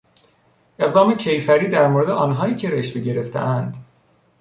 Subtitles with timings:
[0.79, 3.77] اقدام کیفری در مورد آنهایی که رشوه گرفتهاند